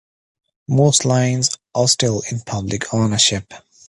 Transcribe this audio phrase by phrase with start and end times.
[0.67, 3.53] Most lines are still in public ownership.